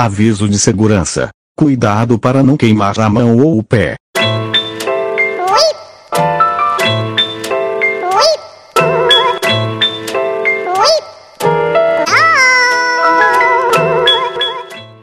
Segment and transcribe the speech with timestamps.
[0.00, 1.30] Aviso de segurança.
[1.56, 3.96] Cuidado para não queimar a mão ou o pé.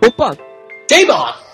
[0.02, 0.38] Opa!
[0.88, 1.45] Teima!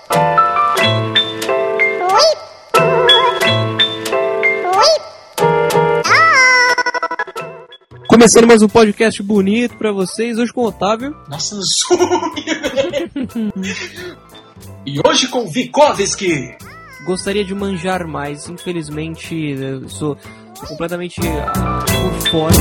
[8.21, 11.17] Começando mais um podcast bonito pra vocês, hoje com o Otávio.
[11.27, 12.35] Nossa, no zoom!
[14.85, 16.55] e hoje com Vikovski!
[17.03, 19.55] Gostaria de manjar mais, infelizmente
[19.87, 20.15] sou,
[20.67, 22.55] completamente ah, por fora.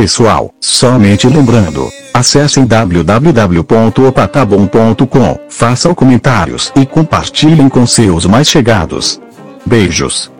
[0.00, 9.20] Pessoal, somente lembrando, acessem www.opatabom.com, façam comentários e compartilhem com seus mais chegados.
[9.66, 10.32] Beijos.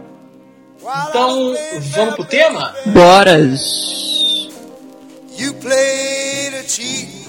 [0.80, 1.54] Então,
[1.94, 2.72] vamos pro tema?
[2.86, 3.38] Bora!
[5.38, 7.19] You played a cheat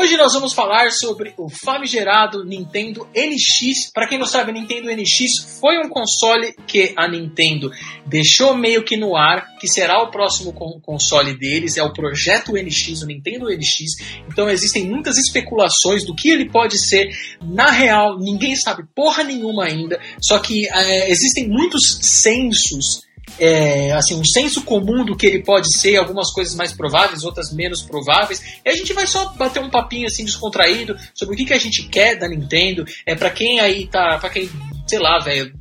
[0.00, 3.90] Hoje nós vamos falar sobre o famigerado Nintendo NX.
[3.92, 7.68] Para quem não sabe, Nintendo NX foi um console que a Nintendo
[8.06, 12.52] deixou meio que no ar, que será o próximo con- console deles, é o projeto
[12.52, 13.96] NX, o Nintendo NX.
[14.30, 17.08] Então existem muitas especulações do que ele pode ser.
[17.42, 20.00] Na real, ninguém sabe porra nenhuma ainda.
[20.22, 23.07] Só que eh, existem muitos censos
[23.38, 27.52] é, assim, um senso comum do que ele pode ser, algumas coisas mais prováveis, outras
[27.52, 28.58] menos prováveis.
[28.64, 31.58] E a gente vai só bater um papinho assim descontraído sobre o que, que a
[31.58, 32.84] gente quer da Nintendo.
[33.06, 34.48] É para quem aí tá, para quem,
[34.86, 35.52] sei lá, velho,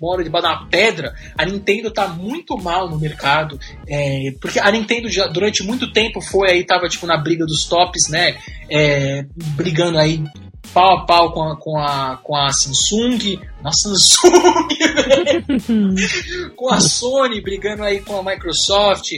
[0.00, 4.70] mora debaixo de uma pedra, a Nintendo tá muito mal no mercado, é, porque a
[4.70, 8.36] Nintendo já durante muito tempo foi aí tava tipo na briga dos tops, né?
[8.68, 9.24] É,
[9.56, 10.22] brigando aí
[10.72, 14.68] pau a pau com a, com a, com a Samsung, nossa Samsung,
[16.56, 19.10] com a Sony brigando aí com a Microsoft,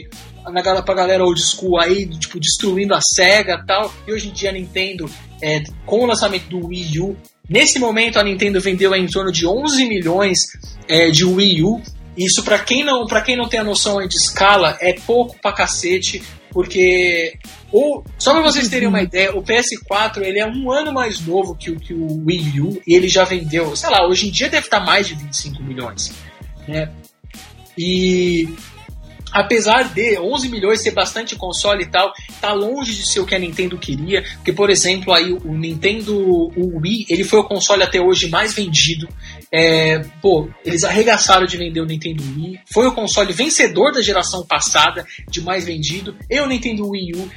[0.51, 3.93] na pra galera old school aí, tipo, destruindo a SEGA tal.
[4.07, 5.11] E hoje em dia a Nintendo,
[5.43, 7.17] é, com o lançamento do Wii U,
[7.49, 10.41] nesse momento a Nintendo vendeu em torno de 11 milhões
[10.89, 11.81] é, de Wii U.
[12.17, 15.53] Isso pra quem não, para quem não tem a noção de escala, é pouco pra
[15.53, 16.23] cacete,
[16.57, 17.39] porque
[17.71, 21.55] ou, só pra vocês terem uma ideia, o PS4 ele é um ano mais novo
[21.55, 24.49] que o, que o Wii U e ele já vendeu, sei lá, hoje em dia
[24.49, 26.15] deve estar mais de 25 milhões.
[26.67, 26.91] Né?
[27.77, 28.49] E
[29.37, 33.35] apesar de 11 milhões ser bastante console e tal, tá longe de ser o que
[33.35, 37.83] a Nintendo queria, porque por exemplo aí o Nintendo o Wii, ele foi o console
[37.83, 39.07] até hoje mais vendido.
[39.53, 44.45] É, pô, eles arregaçaram de vender o Nintendo Wii, foi o console vencedor da geração
[44.47, 47.31] passada de mais vendido, e o Nintendo Wii U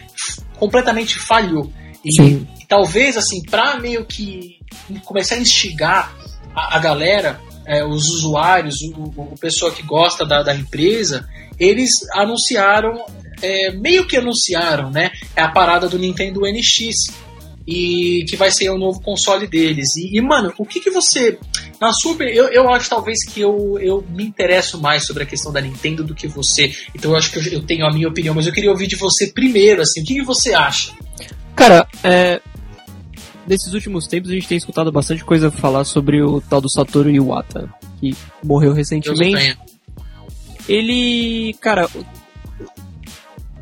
[0.57, 1.71] completamente falhou.
[2.03, 4.57] E, e talvez assim, pra meio que
[5.03, 6.15] começar a instigar
[6.55, 11.91] a, a galera, é, os usuários, o, o, pessoal que gosta da, da empresa, eles
[12.15, 13.05] anunciaram,
[13.43, 15.11] é, meio que anunciaram, né?
[15.35, 17.29] É a parada do Nintendo NX.
[17.67, 19.95] E que vai ser o novo console deles.
[19.95, 21.37] E, e, mano, o que, que você.
[21.79, 25.53] Na opinião, eu, eu acho talvez que eu, eu me interesso mais sobre a questão
[25.53, 26.73] da Nintendo do que você.
[26.95, 28.95] Então eu acho que eu, eu tenho a minha opinião, mas eu queria ouvir de
[28.95, 30.93] você primeiro, assim, o que, que você acha?
[31.55, 32.41] Cara, é.
[33.49, 37.09] Nesses últimos tempos a gente tem escutado bastante coisa falar sobre o tal do Satoru
[37.09, 37.67] Iwata,
[37.99, 39.57] que morreu recentemente.
[40.67, 41.89] Ele, cara,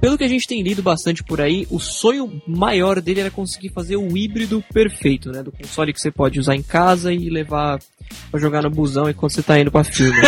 [0.02, 3.70] pelo que a gente tem lido bastante por aí, o sonho maior dele era conseguir
[3.70, 5.42] fazer o híbrido perfeito, né?
[5.42, 7.80] Do console que você pode usar em casa e levar
[8.30, 10.18] pra jogar no busão enquanto você tá indo pra firma.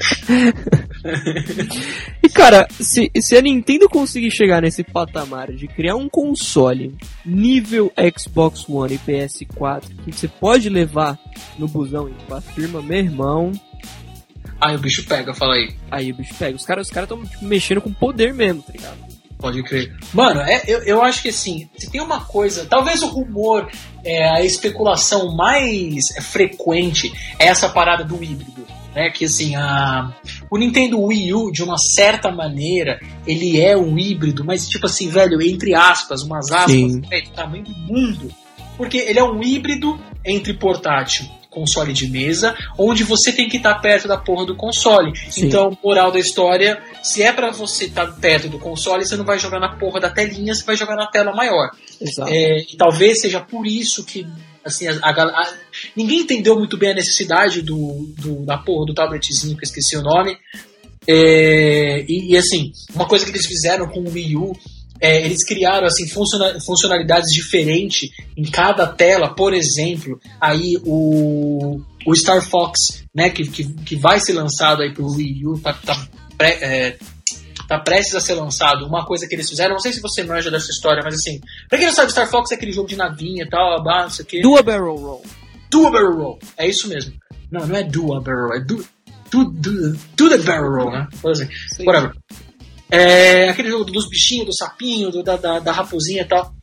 [2.50, 8.68] cara, se, se a Nintendo conseguir chegar nesse patamar de criar um console nível Xbox
[8.68, 11.18] One e PS4 que você pode levar
[11.58, 13.52] no busão e pra firma, meu irmão,
[14.60, 15.74] Aí o bicho pega, fala aí.
[15.90, 16.54] aí o bicho pega.
[16.54, 18.98] Os caras os caras estão tipo, mexendo com poder mesmo, tá ligado?
[19.38, 19.96] Pode crer.
[20.12, 23.70] Mano, é, eu, eu acho que assim, se tem uma coisa, talvez o rumor,
[24.04, 28.66] é, a especulação mais frequente é essa parada do híbrido.
[28.94, 30.12] Né, que assim, a,
[30.50, 35.08] o Nintendo Wii U, de uma certa maneira, ele é um híbrido, mas tipo assim,
[35.08, 37.02] velho, entre aspas, umas aspas, Sim.
[37.08, 38.34] é, do tamanho do mundo.
[38.76, 43.74] Porque ele é um híbrido entre portátil console de mesa, onde você tem que estar
[43.80, 45.12] perto da porra do console.
[45.28, 45.46] Sim.
[45.46, 49.38] Então, moral da história, se é pra você estar perto do console, você não vai
[49.38, 51.70] jogar na porra da telinha, você vai jogar na tela maior.
[52.00, 52.30] Exato.
[52.32, 54.26] É, e talvez seja por isso que
[54.64, 55.54] assim, a, a, a,
[55.96, 59.96] ninguém entendeu muito bem a necessidade do, do, da porra do tabletzinho, que eu esqueci
[59.96, 60.36] o nome.
[61.06, 64.52] É, e, e, assim, uma coisa que eles fizeram com o Wii U,
[65.00, 72.42] é, eles criaram assim, funcionalidades diferentes em cada tela, por exemplo, aí o, o Star
[72.42, 76.06] Fox, né, que, que, que vai ser lançado aí pro Wii U, tá, tá,
[76.36, 76.98] pré, é,
[77.66, 78.86] tá prestes a ser lançado.
[78.86, 81.78] Uma coisa que eles fizeram, não sei se você manja dessa história, mas assim, pra
[81.78, 84.28] quem não sabe, Star Fox é aquele jogo de navinha e tal, não sei o
[84.28, 84.42] que.
[84.42, 85.22] Dual Barrel Roll.
[85.70, 87.14] Dual Barrel Roll, é isso mesmo.
[87.50, 88.84] Não, não é Dual Barrel, é do,
[89.30, 91.08] do, do, do the Barrel Roll, né?
[91.24, 91.48] Assim,
[91.86, 92.12] whatever.
[92.90, 96.54] É aquele jogo dos bichinhos, do sapinho, do, da, da, da raposinha e tal.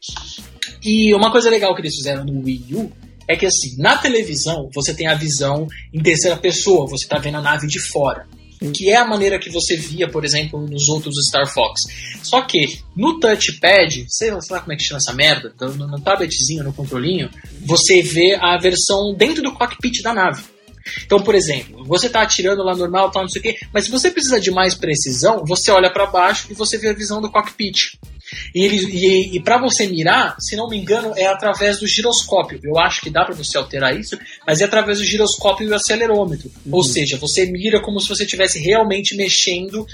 [0.83, 2.91] E uma coisa legal que eles fizeram no Wii U
[3.27, 7.37] é que assim, na televisão você tem a visão em terceira pessoa, você tá vendo
[7.37, 8.27] a nave de fora.
[8.73, 11.81] Que é a maneira que você via, por exemplo, nos outros Star Fox.
[12.23, 15.87] Só que no touchpad, sei lá, sei lá como é que chama essa merda, no,
[15.87, 17.29] no tabletzinho, no controlinho,
[17.61, 20.43] você vê a versão dentro do cockpit da nave.
[21.05, 23.91] Então, por exemplo, você está atirando lá normal, tal, não sei o quê, mas se
[23.91, 27.31] você precisa de mais precisão, você olha para baixo e você vê a visão do
[27.31, 27.97] cockpit.
[28.53, 32.59] E, ele, e, e para você mirar, se não me engano, é através do giroscópio.
[32.63, 35.75] Eu acho que dá para você alterar isso, mas é através do giroscópio e o
[35.75, 36.51] acelerômetro.
[36.65, 36.75] Uhum.
[36.75, 39.85] Ou seja, você mira como se você estivesse realmente mexendo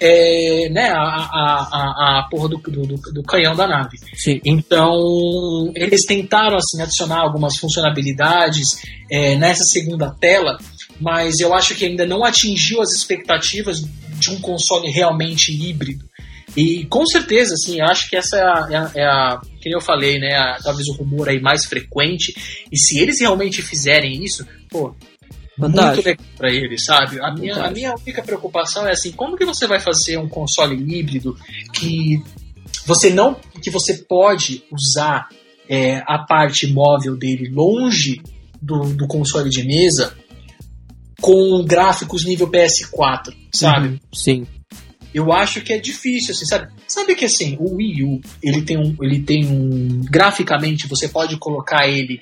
[0.00, 3.98] é, né, a, a, a, a porra do, do, do, canhão da nave.
[4.14, 4.40] Sim.
[4.44, 8.80] Então, eles tentaram assim, adicionar algumas funcionalidades
[9.10, 10.56] é, nessa segunda tela,
[10.98, 13.84] mas eu acho que ainda não atingiu as expectativas
[14.18, 16.08] de um console realmente híbrido.
[16.56, 20.18] E com certeza, assim, acho que essa é a, é a, é que eu falei,
[20.18, 22.34] né, a, talvez o rumor aí mais frequente.
[22.72, 24.94] E se eles realmente fizerem isso, pô,
[25.60, 25.94] Fantástico.
[25.94, 27.20] muito legal para eles, sabe?
[27.20, 30.74] A minha, a minha única preocupação é assim, como que você vai fazer um console
[30.74, 31.36] híbrido
[31.72, 32.22] que
[32.86, 35.28] você não, que você pode usar
[35.68, 38.20] é, a parte móvel dele longe
[38.60, 40.14] do, do console de mesa
[41.20, 43.88] com gráficos nível PS4, sabe?
[43.88, 44.46] Uhum, sim.
[45.12, 46.72] Eu acho que é difícil, assim, sabe?
[46.86, 51.36] Sabe que assim, o Wii U, ele tem um, ele tem um, graficamente você pode
[51.36, 52.20] colocar ele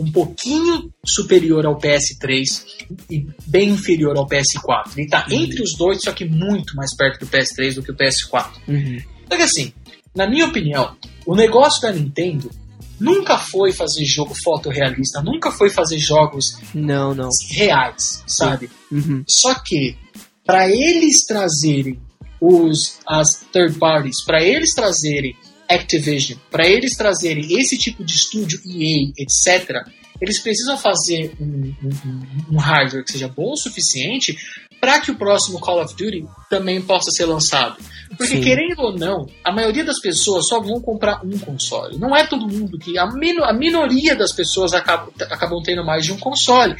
[0.00, 2.64] um pouquinho superior ao PS3
[3.10, 4.92] e bem inferior ao PS4.
[4.96, 5.42] Ele está uhum.
[5.42, 8.48] entre os dois, só que muito mais perto do PS3 do que o PS4.
[8.66, 8.98] Uhum.
[9.28, 9.72] Só que assim,
[10.16, 12.50] na minha opinião, o negócio da Nintendo
[12.98, 17.28] nunca foi fazer jogo fotorrealista, nunca foi fazer jogos não, não.
[17.50, 18.70] reais, sabe?
[18.90, 19.22] Uhum.
[19.28, 19.98] Só que
[20.46, 22.00] para eles trazerem
[22.40, 25.36] os as third parties, para eles trazerem
[25.70, 29.86] Activision, para eles trazerem esse tipo de estúdio EA, etc.,
[30.20, 34.36] eles precisam fazer um, um, um hardware que seja bom o suficiente
[34.80, 37.76] para que o próximo Call of Duty também possa ser lançado.
[38.16, 38.40] Porque, Sim.
[38.40, 41.98] querendo ou não, a maioria das pessoas só vão comprar um console.
[41.98, 42.98] Não é todo mundo que.
[42.98, 46.74] A, mino, a minoria das pessoas acabam, acabam tendo mais de um console.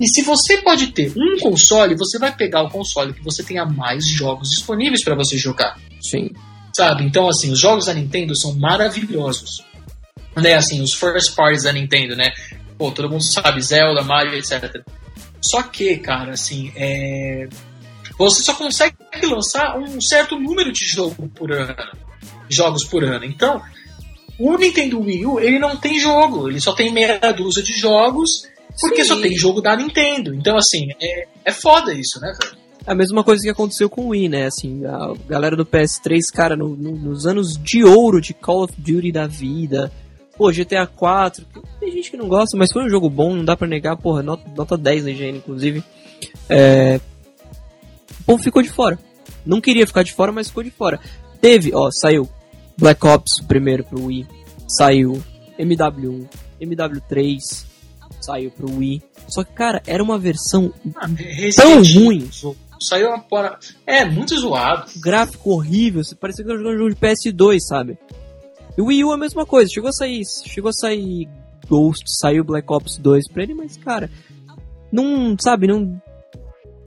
[0.00, 3.64] E se você pode ter um console, você vai pegar o console que você tenha
[3.64, 5.78] mais jogos disponíveis para você jogar.
[6.00, 6.30] Sim.
[6.76, 7.04] Sabe?
[7.04, 9.64] Então, assim, os jogos da Nintendo são maravilhosos.
[10.36, 12.30] Né, assim, os first parties da Nintendo, né?
[12.76, 14.84] Pô, todo mundo sabe, Zelda, Mario, etc.
[15.40, 17.48] Só que, cara, assim, é...
[18.18, 21.74] você só consegue lançar um certo número de jogo por ano,
[22.50, 23.24] jogos por ano.
[23.24, 23.62] Então,
[24.38, 28.46] o Nintendo Wii U, ele não tem jogo, ele só tem meia dúzia de jogos,
[28.78, 29.08] porque Sim.
[29.08, 30.34] só tem jogo da Nintendo.
[30.34, 32.65] Então, assim, é, é foda isso, né, cara?
[32.86, 34.46] A mesma coisa que aconteceu com o Wii, né?
[34.46, 38.74] Assim, a galera do PS3, cara, no, no, nos anos de ouro de Call of
[38.78, 39.90] Duty da vida.
[40.36, 41.44] Pô, GTA 4,
[41.80, 44.22] tem gente que não gosta, mas foi um jogo bom, não dá pra negar, porra,
[44.22, 45.82] nota, nota 10 na IGN, inclusive.
[46.48, 47.00] É...
[48.20, 48.98] O povo ficou de fora.
[49.44, 51.00] Não queria ficar de fora, mas ficou de fora.
[51.40, 52.28] Teve, ó, saiu
[52.76, 54.26] Black Ops primeiro pro Wii,
[54.68, 55.22] saiu
[55.58, 56.26] MW1,
[56.60, 57.64] MW3,
[58.20, 59.02] saiu pro Wii.
[59.28, 61.08] Só que, cara, era uma versão ah,
[61.56, 62.28] tão ruim.
[62.80, 63.58] Saiu uma porra.
[63.86, 64.90] É, muito zoado.
[64.96, 67.98] Gráfico horrível, parecia que eu jogando um jogo de PS2, sabe?
[68.76, 71.28] E o Wii U é a mesma coisa, chegou a sair, chegou a sair
[71.68, 74.10] Ghost, saiu Black Ops 2 pra ele, mas cara,
[74.92, 76.00] não, sabe, não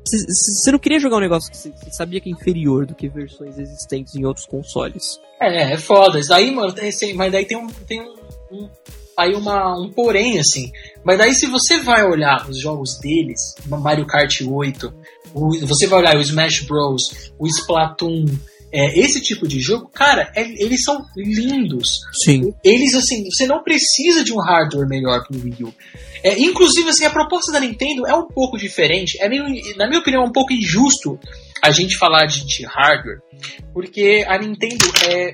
[0.06, 3.60] você não queria jogar um negócio que você sabia que é inferior do que versões
[3.60, 5.20] existentes em outros consoles.
[5.40, 6.20] É, é foda.
[6.20, 8.16] Isso aí, mano, tem, mas daí tem um, tem um,
[8.52, 8.70] um
[9.16, 10.72] aí uma, um porém, assim.
[11.04, 14.94] Mas daí se você vai olhar os jogos deles, Mario Kart 8,
[15.34, 18.26] o, você vai olhar o Smash Bros, o Splatoon,
[18.72, 22.02] é, esse tipo de jogo, cara, é, eles são lindos.
[22.24, 22.54] Sim.
[22.64, 25.74] Eles, assim, você não precisa de um hardware melhor pro Wii U.
[26.24, 29.18] É, inclusive, assim, a proposta da Nintendo é um pouco diferente.
[29.22, 29.44] É meio,
[29.76, 31.20] na minha opinião, é um pouco injusto
[31.62, 33.22] a gente falar de, de hardware,
[33.74, 35.34] porque a Nintendo é.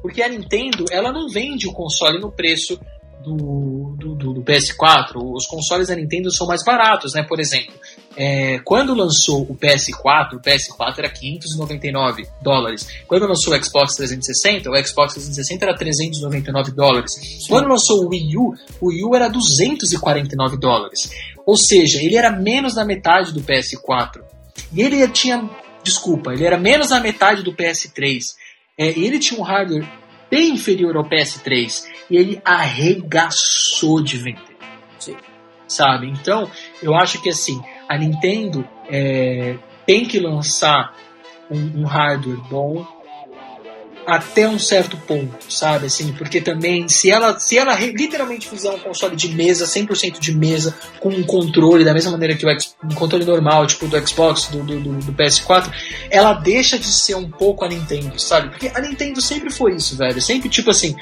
[0.00, 2.78] Porque a Nintendo, ela não vende o console no preço
[3.22, 7.22] do, do, do, do PS4, os consoles da Nintendo são mais baratos, né?
[7.22, 7.72] Por exemplo,
[8.16, 12.86] é, quando lançou o PS4, o PS4 era 599 dólares.
[13.06, 17.12] Quando lançou o Xbox 360, o Xbox 360 era 399 dólares.
[17.14, 17.48] Sim.
[17.48, 21.10] Quando lançou o Wii U, o Wii U era 249 dólares.
[21.46, 24.22] Ou seja, ele era menos da metade do PS4.
[24.72, 25.48] E ele tinha,
[25.82, 28.34] desculpa, ele era menos da metade do PS3.
[28.78, 29.86] É, ele tinha um hardware
[30.30, 34.56] bem inferior ao PS3 e ele arregaçou de vender.
[34.98, 35.16] Sim.
[35.68, 36.08] Sabe?
[36.08, 36.50] Então,
[36.82, 37.60] eu acho que assim,
[37.92, 39.54] a Nintendo é,
[39.86, 40.96] tem que lançar
[41.50, 42.86] um, um hardware bom
[44.06, 45.86] até um certo ponto, sabe?
[45.86, 50.34] Assim, porque também, se ela, se ela literalmente fizer um console de mesa, 100% de
[50.34, 52.50] mesa, com um controle, da mesma maneira que o
[52.82, 55.70] um controle normal, tipo do Xbox, do, do, do, PS4,
[56.10, 58.48] ela deixa de ser um pouco a Nintendo, sabe?
[58.48, 60.20] Porque a Nintendo sempre foi isso, velho.
[60.20, 60.96] Sempre, tipo assim,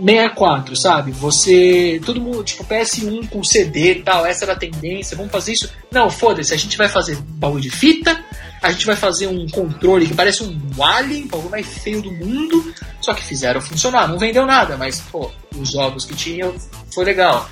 [0.00, 1.12] 64, sabe?
[1.12, 2.00] Você.
[2.04, 5.70] Todo mundo, tipo, PS1 com CD e tal, essa era a tendência, vamos fazer isso.
[5.90, 8.22] Não, foda-se, a gente vai fazer baú de fita,
[8.62, 12.10] a gente vai fazer um controle que parece um Alien, o bagulho mais feio do
[12.12, 14.08] mundo, só que fizeram funcionar.
[14.08, 16.54] Não vendeu nada, mas, pô, os jogos que tinham
[16.92, 17.48] foi legal.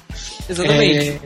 [0.48, 1.08] Exatamente.
[1.08, 1.20] É,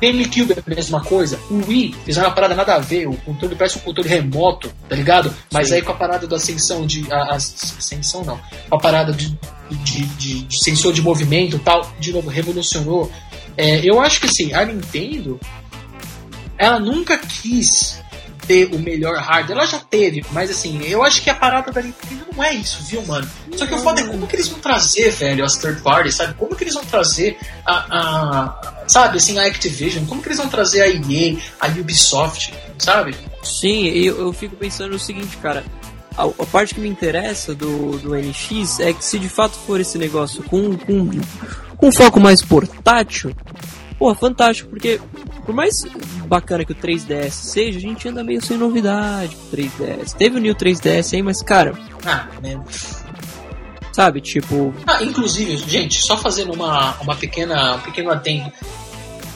[0.00, 1.38] GameCube é a mesma coisa.
[1.50, 3.06] O Wii fizeram uma parada nada a ver.
[3.06, 5.34] O controle parece um controle remoto, tá ligado?
[5.52, 5.74] Mas Sim.
[5.74, 7.10] aí com a parada da ascensão de.
[7.12, 8.38] A, a, ascensão não.
[8.68, 9.38] Com a parada de,
[9.70, 13.10] de, de, sensor de movimento tal, de novo, revolucionou.
[13.56, 15.38] É, eu acho que assim, a Nintendo
[16.56, 18.02] ela nunca quis
[18.46, 19.58] ter o melhor hardware.
[19.58, 22.82] Ela já teve, mas assim, eu acho que a parada da Nintendo não é isso,
[22.84, 23.28] viu, mano?
[23.56, 26.34] Só que o foda é como que eles vão trazer, velho, as third parties, sabe?
[26.34, 30.04] Como que eles vão trazer a, a sabe, assim, a Activision?
[30.06, 33.16] Como que eles vão trazer a EA, a Ubisoft, sabe?
[33.42, 35.64] Sim, eu, eu fico pensando o seguinte, cara.
[36.16, 39.80] A, a, parte que me interessa do, do NX é que se de fato for
[39.80, 41.10] esse negócio com, com,
[41.76, 43.34] com foco mais portátil,
[43.98, 45.00] Porra, fantástico, porque
[45.46, 45.84] por mais
[46.26, 50.14] bacana que o 3DS seja, a gente anda meio sem novidade pro 3DS.
[50.14, 51.72] Teve o New 3DS aí, mas cara.
[52.04, 52.60] Ah, né?
[53.92, 54.74] Sabe, tipo.
[54.86, 58.52] Ah, inclusive, gente, só fazendo uma, uma pequena, um pequeno adendo.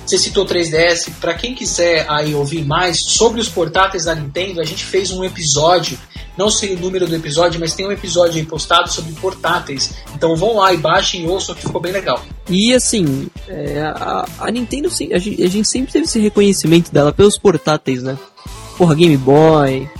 [0.04, 4.64] Você citou 3DS, para quem quiser aí ouvir mais sobre os portáteis da Nintendo, a
[4.64, 5.98] gente fez um episódio
[6.38, 9.94] não sei o número do episódio, mas tem um episódio aí postado sobre portáteis.
[10.14, 12.22] Então vão lá e baixem e ouçam que ficou bem legal.
[12.48, 17.12] E assim, é, a, a, Nintendo, a gente, a gente sempre teve esse reconhecimento dela
[17.12, 18.16] pelos portáteis, né?
[18.78, 19.90] Porra, Game Boy,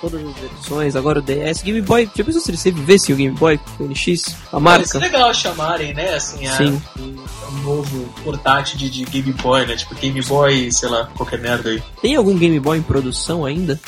[0.00, 3.36] todas as versões, agora o DS, Game Boy, já pensou se você vivesse o Game
[3.36, 4.86] Boy, o NX, a marca?
[4.86, 6.80] Parece legal chamarem, né, assim, a, Sim.
[6.98, 11.70] um novo portátil de, de, Game Boy, né, tipo Game Boy, sei lá, qualquer merda
[11.70, 11.82] aí.
[12.00, 13.78] Tem algum Game Boy em produção ainda?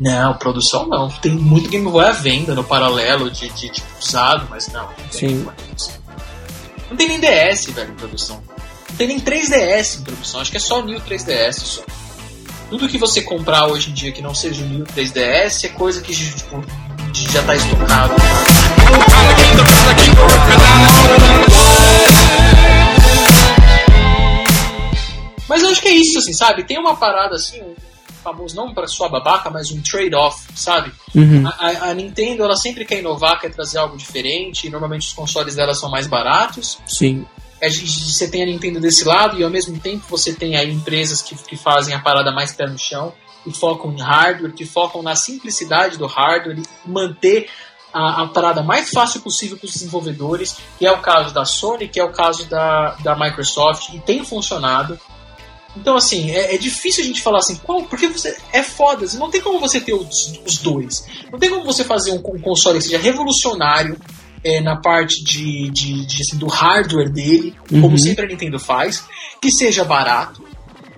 [0.00, 1.10] Não, produção não.
[1.10, 4.84] Tem muito Game Boy à venda no paralelo de, de, de usado, mas não.
[4.84, 5.46] não Sim.
[6.88, 8.42] Não tem nem DS, velho, em produção.
[8.88, 10.40] Não tem nem 3DS em produção.
[10.40, 11.82] Acho que é só New 3DS só.
[12.70, 16.00] Tudo que você comprar hoje em dia que não seja o New 3DS é coisa
[16.00, 16.64] que tipo,
[17.30, 18.14] já tá estocado.
[25.48, 26.64] Mas eu acho que é isso, assim, sabe?
[26.64, 27.60] Tem uma parada assim,
[28.20, 30.92] famoso não para sua babaca, mas um trade-off, sabe?
[31.14, 31.46] Uhum.
[31.46, 34.66] A, a, Nintendo ela sempre quer inovar, quer trazer algo diferente.
[34.66, 36.78] E normalmente os consoles dela são mais baratos.
[36.86, 37.26] Sim.
[37.60, 41.20] É, você tem a Nintendo desse lado e ao mesmo tempo você tem aí empresas
[41.20, 43.12] que, que fazem a parada mais pé no chão
[43.46, 47.48] e focam em hardware, que focam na simplicidade do hardware e manter
[47.92, 51.88] a, a parada mais fácil possível para os desenvolvedores, que é o caso da Sony,
[51.88, 54.98] que é o caso da, da Microsoft, e tem funcionado.
[55.76, 59.30] Então, assim, é, é, difícil a gente falar assim, qual, porque você é foda, não
[59.30, 61.04] tem como você ter os, os dois.
[61.30, 63.96] Não tem como você fazer um, um console que seja revolucionário
[64.42, 67.82] é, na parte de, de, de assim, do hardware dele, uhum.
[67.82, 69.04] como sempre a Nintendo faz,
[69.40, 70.42] que seja barato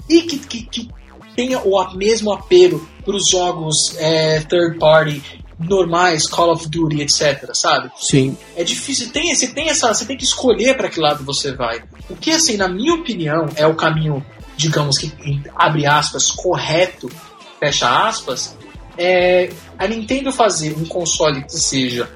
[0.09, 0.89] e que, que, que
[1.37, 5.23] tenha o mesmo apelo para os jogos é, third party
[5.59, 7.91] normais, Call of Duty, etc, sabe?
[7.97, 8.37] Sim.
[8.57, 11.83] É difícil, tem, você tem essa, você tem que escolher para que lado você vai.
[12.11, 14.25] O que assim, na minha opinião, é o caminho
[14.57, 15.13] digamos que,
[15.57, 17.11] abre aspas, correto,
[17.59, 18.57] fecha aspas,
[18.97, 22.09] é a Nintendo fazer um console que seja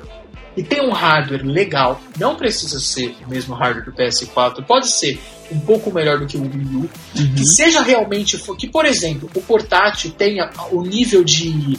[0.56, 5.20] e tem um hardware legal, não precisa ser o mesmo hardware do PS4, pode ser
[5.52, 7.34] um pouco melhor do que o Wii U, uhum.
[7.34, 11.78] que seja realmente, que por exemplo, o portátil tenha o nível de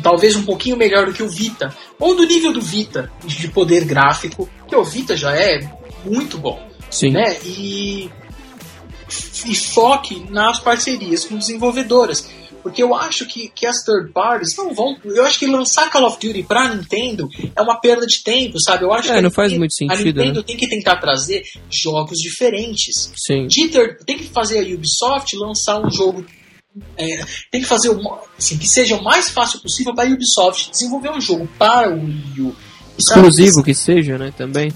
[0.00, 3.84] talvez um pouquinho melhor do que o Vita, ou do nível do Vita de poder
[3.84, 5.60] gráfico, que o Vita já é
[6.04, 6.62] muito bom.
[6.88, 7.10] Sim.
[7.10, 7.36] Né?
[7.44, 8.10] E
[9.46, 12.28] e foque nas parcerias com desenvolvedoras.
[12.62, 14.96] Porque eu acho que, que as third parties não vão.
[15.04, 18.84] Eu acho que lançar Call of Duty pra Nintendo é uma perda de tempo, sabe?
[18.84, 20.44] Eu acho É, que a não faz Nintendo- muito A sentido, Nintendo né?
[20.46, 23.10] tem que tentar trazer jogos diferentes.
[23.16, 23.48] Sim.
[23.48, 26.24] De third- tem que fazer a Ubisoft lançar um jogo.
[26.96, 30.70] é, tem que fazer o, assim, que seja o mais fácil possível para a Ubisoft
[30.70, 32.56] desenvolver um jogo para o Wii U.
[32.96, 34.32] Exclusivo que seja, né?
[34.36, 34.72] Também.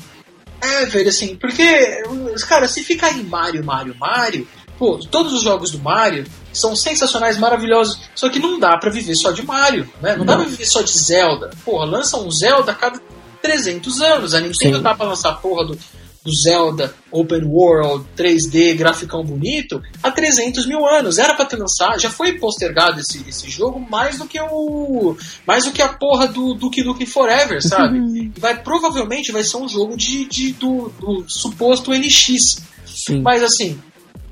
[0.67, 2.03] É, velho, assim, porque,
[2.49, 7.39] cara, se ficar em Mario, Mario, Mario, pô, todos os jogos do Mario são sensacionais,
[7.39, 10.17] maravilhosos, só que não dá pra viver só de Mario, né?
[10.17, 10.43] Não, dá Não.
[10.43, 11.51] pra viver só de Zelda.
[11.65, 13.01] Porra, lança um Zelda a cada
[13.43, 14.35] 300 anos.
[14.35, 14.83] A Nintendo Sim.
[14.83, 15.79] tá pra lançar a porra do,
[16.27, 21.17] do Zelda Open World 3D, graficão bonito, há 300 mil anos.
[21.19, 25.17] Era pra ter lançado, já foi postergado esse, esse jogo mais do que o.
[25.47, 28.33] mais do que a porra do Duke Nukem Forever, sabe?
[28.37, 32.59] vai provavelmente vai ser um jogo de, de- do, do suposto NX.
[32.85, 33.23] Sim.
[33.23, 33.79] Mas assim,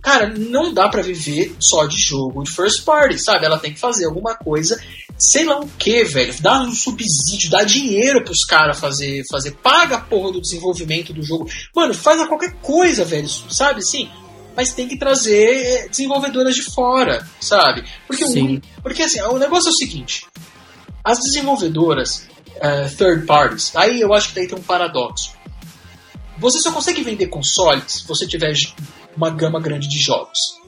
[0.05, 3.45] cara, não dá pra viver só de jogo de first party, sabe?
[3.47, 4.81] Ela tem que fazer alguma coisa,
[5.19, 6.35] sei lá o que, velho.
[6.41, 11.23] Dá um subsídio, dá dinheiro pros caras fazer, fazer, paga a porra do desenvolvimento do
[11.23, 11.49] jogo.
[11.75, 14.09] Mano, faz a qualquer coisa, velho, sabe assim?
[14.57, 17.83] Mas tem que trazer desenvolvedoras de fora, sabe?
[18.07, 18.43] Porque, o Sim.
[18.43, 20.27] único- porque assim, o negócio é o seguinte:
[21.03, 22.29] as desenvolvedoras
[22.61, 25.33] eh, third parties, aí eu acho que daí tem um paradoxo.
[26.39, 28.53] Você só consegue vender consoles se você tiver
[29.17, 30.59] uma gama grande de jogos.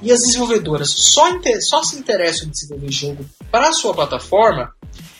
[0.00, 4.72] E as desenvolvedoras só, inte- só se interessam em desenvolver jogo para a sua plataforma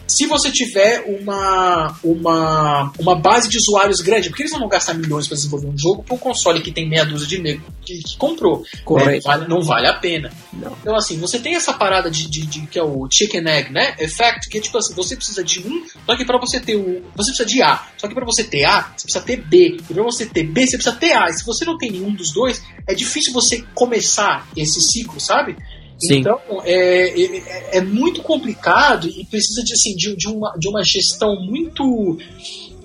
[0.09, 4.29] se você tiver uma, uma, uma base de usuários grande.
[4.31, 6.89] Porque eles não vão gastar milhões para desenvolver um jogo para um console que tem
[6.89, 8.63] meia dúzia de nego que, que comprou.
[8.85, 9.11] Correto.
[9.11, 9.21] Né?
[9.25, 10.33] Vale- não vale a pena.
[10.53, 10.77] Não.
[10.81, 13.95] Então, assim, você tem essa parada de, de, de- que é o chicken egg, né?
[13.99, 17.03] Effect, que é tipo assim, você precisa de um, só que pra você ter o.
[17.17, 17.87] Você precisa de A.
[17.99, 19.77] Só que pra você ter A, você precisa ter B.
[19.89, 21.29] E pra você ter B, você precisa ter A.
[21.29, 25.57] E se você não tem nenhum dos dois, é difícil você começar esse ciclo, sabe?
[25.99, 26.21] Sim.
[26.21, 30.85] Então, é, é, é muito complicado e precisa de, assim, de, de, uma, de uma
[30.85, 32.19] gestão muito.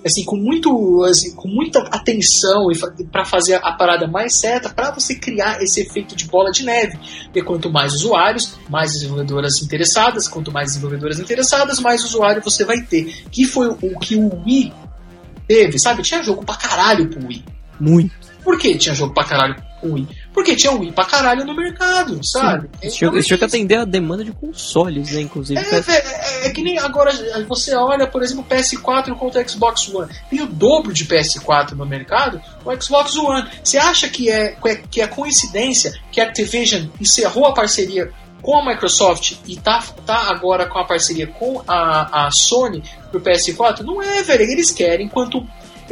[0.04, 2.66] Assim, com, muito, assim, com muita atenção
[3.10, 6.98] para fazer a parada mais certa, para você criar esse efeito de bola de neve.
[7.24, 12.82] Porque quanto mais usuários, mais desenvolvedoras interessadas, quanto mais desenvolvedoras interessadas, mais usuário você vai
[12.82, 13.24] ter.
[13.30, 14.74] Que foi o, o que o Wii
[15.48, 16.02] teve, sabe?
[16.02, 17.44] Tinha jogo pra caralho pro Wii.
[17.80, 18.12] Muito.
[18.42, 19.56] Por que tinha jogo pra caralho
[19.92, 20.08] Wii?
[20.32, 22.68] Porque tinha Wii pra caralho no mercado, sabe?
[22.80, 25.20] Eles tinham que atender a demanda de consoles, né?
[25.20, 25.60] Inclusive.
[25.60, 27.12] É, velho, é, é que nem agora
[27.46, 30.12] você olha, por exemplo, o PS4 contra Xbox One.
[30.30, 33.48] Tem o dobro de PS4 no mercado, o Xbox One.
[33.62, 34.56] Você acha que é,
[34.90, 38.10] que é coincidência que a Activision encerrou a parceria
[38.44, 43.20] com a Microsoft e tá, tá agora com a parceria com a, a Sony pro
[43.20, 43.80] PS4?
[43.80, 44.42] Não é, velho.
[44.42, 45.44] Eles querem quanto.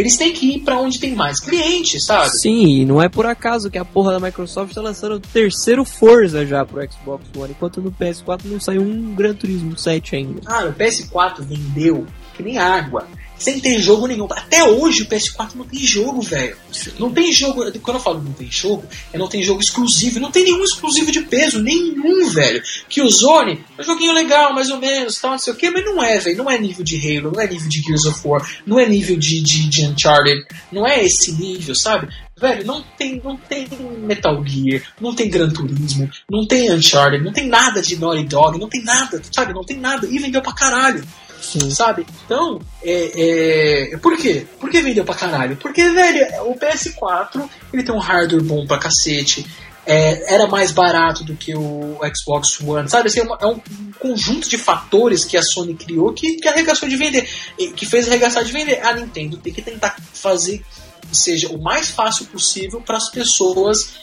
[0.02, 2.30] Eles têm que ir pra onde tem mais clientes, sabe?
[2.38, 5.84] Sim, e não é por acaso que a porra da Microsoft tá lançando o terceiro
[5.84, 10.40] Forza já pro Xbox One, enquanto no PS4 não saiu um Gran Turismo 7 ainda.
[10.40, 13.06] Cara, o PS4 vendeu que nem água.
[13.42, 14.28] Sem ter jogo nenhum.
[14.30, 16.56] Até hoje o PS4 não tem jogo, velho.
[16.96, 17.64] Não tem jogo.
[17.80, 20.20] Quando eu falo não tem jogo, é não tem jogo exclusivo.
[20.20, 21.60] Não tem nenhum exclusivo de peso.
[21.60, 22.62] Nenhum, velho.
[22.88, 25.68] Que o Zone é um joguinho legal, mais ou menos, tal, não sei o que,
[25.72, 26.36] mas não é, velho.
[26.36, 29.18] Não é nível de Halo, não é nível de Gears of War, não é nível
[29.18, 30.46] de, de, de Uncharted.
[30.70, 32.14] Não é esse nível, sabe?
[32.38, 33.66] Velho, não tem, não tem
[33.98, 38.58] Metal Gear, não tem Gran Turismo, não tem Uncharted, não tem nada de Naughty Dog,
[38.58, 39.52] não tem nada, sabe?
[39.52, 40.06] Não tem nada.
[40.06, 41.04] E vendeu pra caralho
[41.42, 41.70] Sim.
[41.70, 42.06] sabe?
[42.24, 44.46] Então, é, é, por quê?
[44.58, 45.56] Por que vendeu pra caralho?
[45.56, 49.44] Porque, velho, o PS4 ele tem um hardware bom pra cacete.
[49.84, 53.08] é, era mais barato do que o Xbox One, sabe?
[53.08, 53.60] Assim, é, uma- é um
[53.98, 57.28] conjunto de fatores que a Sony criou que, que arregaçou de vender,
[57.74, 58.80] que fez arregaçar de vender.
[58.86, 60.62] A Nintendo tem que tentar fazer
[61.10, 63.94] que seja o mais fácil possível para as pessoas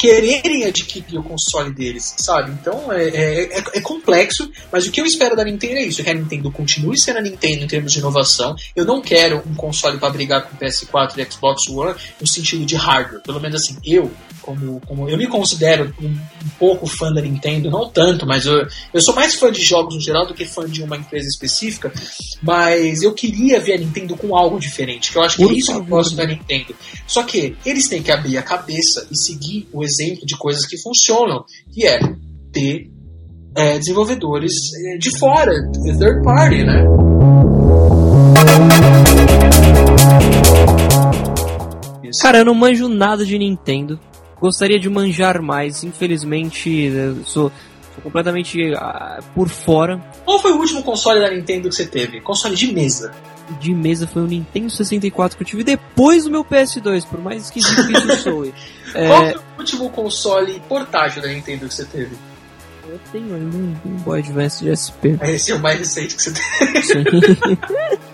[0.00, 2.50] quererem adquirir o console deles, sabe?
[2.52, 6.02] Então é, é, é- é complexo, mas o que eu espero da Nintendo é isso:
[6.02, 8.56] que a Nintendo continue sendo a Nintendo em termos de inovação.
[8.74, 12.64] Eu não quero um console para brigar com o PS4 e Xbox One no sentido
[12.64, 13.20] de hardware.
[13.20, 14.10] Pelo menos assim, eu,
[14.50, 18.66] como, como eu me considero um, um pouco fã da Nintendo, não tanto, mas eu,
[18.92, 21.92] eu sou mais fã de jogos no geral do que fã de uma empresa específica.
[22.42, 25.56] Mas eu queria ver a Nintendo com algo diferente, que eu acho que Por é
[25.56, 26.74] isso que eu gosto da Nintendo.
[27.06, 30.76] Só que eles têm que abrir a cabeça e seguir o exemplo de coisas que
[30.76, 32.00] funcionam, que é
[32.52, 32.90] ter
[33.56, 36.84] é, desenvolvedores é, de fora, de third party, né?
[42.20, 43.98] Cara, eu não manjo nada de Nintendo.
[44.40, 45.84] Gostaria de manjar mais.
[45.84, 46.90] Infelizmente,
[47.24, 47.52] sou,
[47.94, 49.98] sou completamente ah, por fora.
[50.24, 52.20] Qual foi o último console da Nintendo que você teve?
[52.20, 53.12] Console de mesa.
[53.60, 57.44] De mesa foi o Nintendo 64 que eu tive depois do meu PS2, por mais
[57.44, 58.54] esquisito que isso soe.
[58.92, 62.16] Qual É, foi o último console portátil da Nintendo que você teve?
[62.88, 65.14] Eu tenho ainda um Boy Advance de SP.
[65.22, 66.82] Esse é o mais recente que você teve.
[66.82, 67.04] Sim.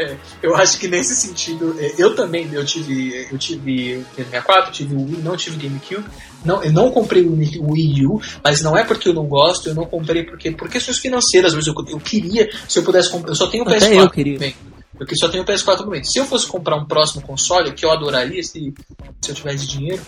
[0.00, 4.72] É, eu acho que nesse sentido, é, eu também, eu tive, eu tive o 64,
[4.72, 6.04] tive o Wii, não tive o GameCube,
[6.44, 7.34] não, eu não comprei o
[7.70, 10.98] Wii- U, mas não é porque eu não gosto, eu não comprei porque por questões
[10.98, 13.98] financeiras, mas eu, eu queria, se eu pudesse comprar, eu só tenho o Até PS4.
[13.98, 14.38] eu queria.
[14.38, 14.54] Bem,
[14.98, 16.10] eu que só tenho o PS4 no momento.
[16.10, 18.72] Se eu fosse comprar um próximo console, que eu adoraria se,
[19.20, 20.00] se eu tivesse dinheiro,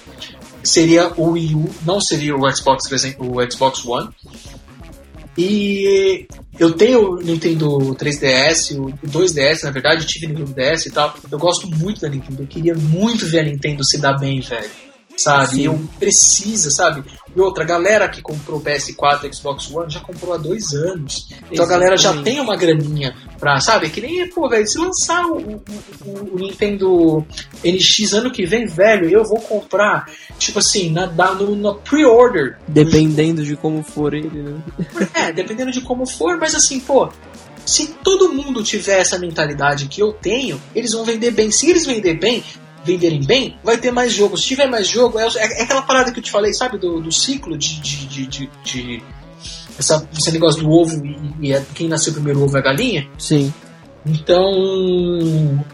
[0.63, 4.09] seria o Wii U, não seria o Xbox 300, o Xbox One.
[5.37, 6.27] E
[6.59, 11.15] eu tenho o Nintendo 3DS, o 2DS, na verdade, tive Nintendo DS e tal.
[11.31, 14.92] Eu gosto muito da Nintendo, eu queria muito ver a Nintendo se dar bem, velho.
[15.17, 15.55] Sabe?
[15.57, 15.65] Sim.
[15.67, 17.05] Eu precisa, sabe?
[17.35, 20.73] E outra, a galera que comprou o PS4 e Xbox One já comprou há dois
[20.75, 21.29] anos.
[21.51, 22.25] Então a galera já Exatamente.
[22.25, 23.89] tem uma graninha pra, sabe?
[23.91, 25.63] Que nem, pô, velho, se lançar o, o-
[26.07, 27.25] o- Nintendo
[27.65, 32.59] NX ano que vem, velho, eu vou comprar, tipo assim, na, no, no pre-order.
[32.67, 34.61] Dependendo de como for ele, né?
[35.15, 37.09] É, dependendo de como for, mas assim, pô,
[37.65, 41.51] se todo mundo tiver essa mentalidade que eu tenho, eles vão vender bem.
[41.51, 42.43] Se eles vender bem,
[42.85, 44.37] venderem bem, vai ter mais jogo.
[44.37, 47.13] Se tiver mais jogo, é, é aquela parada que eu te falei, sabe, do, do
[47.13, 47.81] ciclo de.
[47.81, 49.03] de, de, de-
[49.79, 52.63] essa, esse negócio do ovo e, e é quem nasceu primeiro o ovo é a
[52.63, 53.09] galinha.
[53.19, 53.53] Sim.
[54.05, 55.65] Então,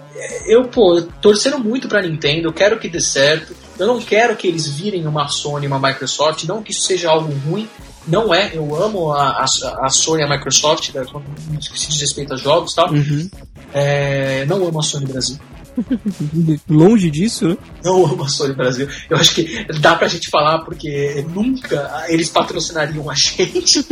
[0.46, 3.54] eu, pô, torcendo muito pra Nintendo, eu quero que dê certo.
[3.78, 7.32] Eu não quero que eles virem uma Sony, uma Microsoft, não que isso seja algo
[7.48, 7.68] ruim.
[8.06, 9.46] Não é, eu amo a, a,
[9.86, 11.24] a Sony e a Microsoft, quando
[11.62, 12.90] se diz respeito a jogos e tal.
[12.90, 13.28] Uhum.
[13.72, 15.38] É, não amo a Sony Brasil.
[16.68, 17.56] Longe disso, né?
[17.84, 18.88] Não amo a Sony Brasil.
[19.08, 23.84] Eu acho que dá pra gente falar porque nunca eles patrocinariam a gente.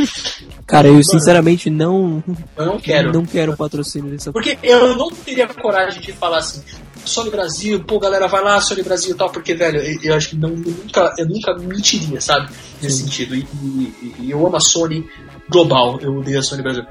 [0.65, 2.23] Cara, eu sinceramente não,
[2.55, 3.11] Eu não quero.
[3.13, 6.61] não quero patrocínio dessa Porque eu não teria coragem de falar assim,
[7.05, 10.29] Sony Brasil, pô, galera, vai lá, Sony Brasil e tal, porque, velho, eu, eu acho
[10.29, 12.49] que não, eu nunca, eu nunca mentiria, sabe?
[12.81, 13.03] Nesse Sim.
[13.05, 13.35] sentido.
[13.35, 15.07] E, e- e eu amo a Sony
[15.49, 16.83] global, eu odeio a Sony Brasil.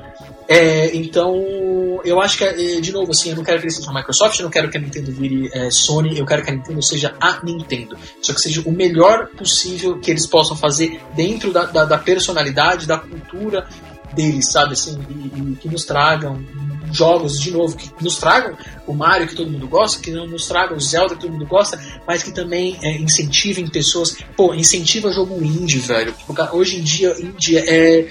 [0.48, 3.90] É, então, eu acho que, é, de novo, assim, eu não quero que ele seja
[3.90, 6.54] a Microsoft, eu não quero que a Nintendo vire é, Sony, eu quero que a
[6.54, 7.96] Nintendo seja a Nintendo.
[8.22, 12.87] Só que seja o melhor possível que eles possam fazer dentro da, da, da personalidade,
[12.87, 13.66] da cultura
[14.14, 14.74] deles, sabe?
[14.74, 16.44] Assim, e, e que nos tragam
[16.92, 18.56] jogos, de novo, que nos tragam
[18.87, 21.46] o Mario que todo mundo gosta, que não nos tragam o Zelda que todo mundo
[21.46, 24.16] gosta, mas que também é, incentivem pessoas.
[24.37, 26.14] Pô, incentiva jogo indie, velho.
[26.26, 28.09] Porque Hoje em dia, indie é.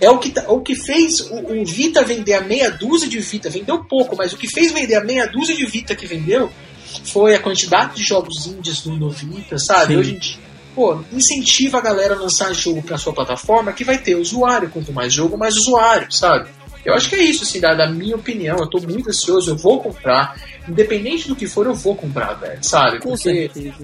[0.00, 3.18] É o que, tá- o que fez o, o Vita vender a meia dúzia de
[3.18, 6.50] Vita, vendeu pouco, mas o que fez vender a meia dúzia de Vita que vendeu
[7.04, 9.92] foi a quantidade de jogos indies no, no Vita, sabe?
[9.94, 10.00] Sim.
[10.00, 10.38] Hoje em dia,
[10.74, 14.70] pô, incentiva a galera a lançar jogo pra sua plataforma que vai ter usuário.
[14.70, 16.48] Quanto mais jogo, mais usuário, sabe?
[16.82, 18.56] Eu acho que é isso, assim, da, da minha opinião.
[18.58, 20.34] Eu tô muito ansioso, eu vou comprar.
[20.66, 22.98] Independente do que for, eu vou comprar, velho, sabe?
[23.00, 23.74] Com Porque certeza.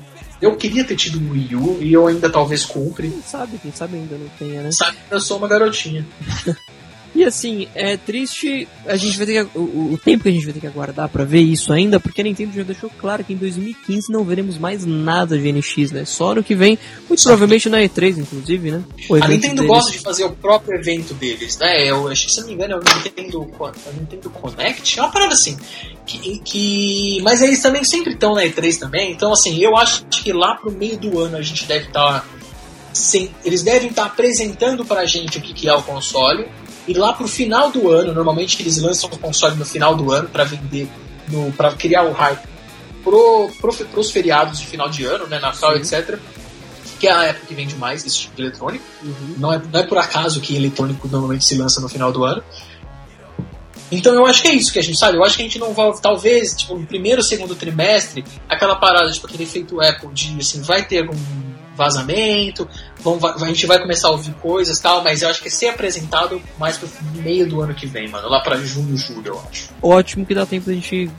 [0.41, 3.09] Eu queria ter tido um Wii U e eu ainda talvez compre.
[3.11, 4.71] Quem sabe, quem sabe ainda não tenha, né?
[4.73, 6.07] Sabe, eu sou uma garotinha.
[7.17, 10.45] E assim, é triste, a gente vai ter que, o, o tempo que a gente
[10.45, 13.33] vai ter que aguardar pra ver isso ainda, porque a Nintendo já deixou claro que
[13.33, 16.05] em 2015 não veremos mais nada de NX, né?
[16.05, 18.83] Só no que vem, muito provavelmente na E3, inclusive, né?
[19.09, 19.67] O A Nintendo deles.
[19.69, 21.85] gosta de fazer o próprio evento deles, né?
[21.89, 25.03] Eu acho que, se não me engano, é o Nintendo, Co- é Nintendo Connect, é
[25.03, 25.57] uma parada assim.
[26.05, 30.33] Que, que- mas eles também sempre estão na E3 também, então assim, eu acho que
[30.35, 32.27] lá pro meio do ano a gente deve estar.
[33.45, 36.47] eles devem estar apresentando pra gente o que, que é o console.
[36.87, 40.29] E lá pro final do ano, normalmente eles lançam o console no final do ano
[40.29, 40.89] pra vender,
[41.29, 42.47] no, pra criar o hype
[43.07, 45.39] pro, pro, pros feriados de final de ano, né?
[45.39, 46.19] Natal, etc.
[46.99, 48.85] Que é a época que vende mais esse tipo de eletrônico.
[49.03, 49.35] Uhum.
[49.39, 52.43] Não é, não é por acaso que eletrônico normalmente se lança no final do ano.
[53.91, 55.17] Então eu acho que é isso que a gente sabe.
[55.17, 59.11] Eu acho que a gente não vai, talvez, tipo, no primeiro, segundo trimestre, aquela parada,
[59.13, 61.17] tipo, aquele efeito Apple de, assim, vai ter algum
[61.77, 62.69] vazamento,
[63.01, 65.49] vão, vai- a gente vai começar a ouvir coisas e tal, mas eu acho que
[65.49, 68.29] é ser apresentado mais pro meio do ano que vem, mano.
[68.29, 69.69] Lá pra junho, julho, eu acho.
[69.83, 71.11] Ótimo que dá tempo da gente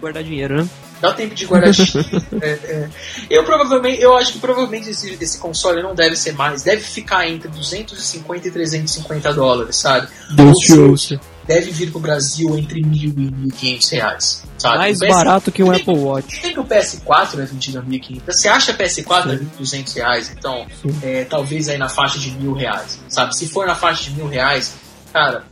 [0.00, 0.68] guardar dinheiro, né?
[1.00, 1.70] Dá tempo de guardar
[2.40, 2.88] é, é.
[3.28, 7.28] Eu provavelmente, eu acho que provavelmente esse, esse console não deve ser mais, deve ficar
[7.28, 10.08] entre 250 e 350 dólares, sabe?
[10.30, 11.20] Deus te Ou ouça.
[11.46, 14.78] Deve vir pro Brasil entre mil e 1.500 reais, sabe?
[14.78, 16.40] Mais PS barato que um Apple Watch.
[16.40, 18.22] Tem que o PS4 é vendido a 1.500.
[18.26, 20.32] Você acha PS4 a 1.200 reais?
[20.36, 20.98] Então, Sim.
[21.02, 23.36] é, talvez aí na faixa de mil reais, sabe?
[23.36, 24.74] Se for na faixa de mil reais,
[25.12, 25.44] cara...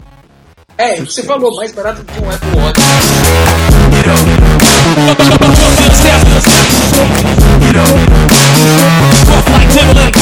[0.78, 2.81] É, você falou, mais barato que um Apple Watch.
[9.85, 10.21] Our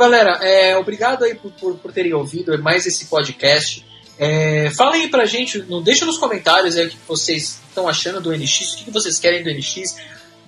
[0.00, 3.84] galera, é, obrigado aí por, por, por terem ouvido mais esse podcast.
[4.18, 8.20] É, falem aí pra gente, não deixa nos comentários aí o que vocês estão achando
[8.20, 9.96] do NX, o que vocês querem do NX.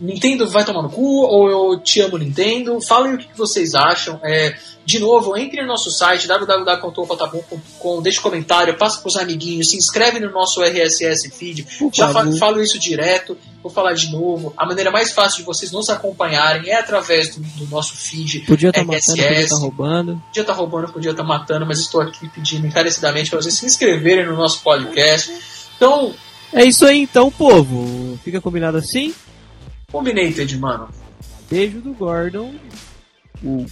[0.03, 2.81] Nintendo vai tomar no cu ou eu te amo Nintendo?
[2.81, 4.19] Falem o que vocês acham.
[4.23, 9.77] É, de novo, entre no nosso site www.tofatabum.com, deixe um comentário, passa pros amiguinhos, se
[9.77, 11.67] inscreve no nosso RSS feed.
[11.79, 12.37] Por Já fa favor.
[12.38, 14.53] falo isso direto, vou falar de novo.
[14.57, 18.41] A maneira mais fácil de vocês nos acompanharem é através do, do nosso feed.
[18.41, 20.23] Podia estar matando, podia estar roubando.
[20.27, 24.27] Podia estar roubando, podia estar matando, mas estou aqui pedindo encarecidamente para vocês se inscreverem
[24.27, 25.33] no nosso podcast.
[25.77, 26.12] Então,
[26.53, 28.19] É isso aí então, povo.
[28.25, 29.15] Fica combinado assim.
[29.92, 30.88] Combinated, mano.
[31.50, 32.55] Beijo do Gordon.
[33.44, 33.66] O